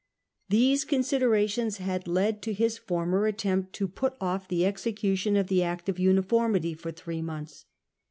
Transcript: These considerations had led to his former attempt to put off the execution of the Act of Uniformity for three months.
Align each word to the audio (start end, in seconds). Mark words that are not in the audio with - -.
These 0.49 0.83
considerations 0.83 1.77
had 1.77 2.07
led 2.07 2.41
to 2.41 2.53
his 2.53 2.79
former 2.79 3.27
attempt 3.27 3.73
to 3.73 3.87
put 3.87 4.15
off 4.19 4.47
the 4.47 4.65
execution 4.65 5.37
of 5.37 5.45
the 5.45 5.61
Act 5.61 5.87
of 5.89 5.99
Uniformity 5.99 6.73
for 6.73 6.91
three 6.91 7.21
months. 7.21 7.65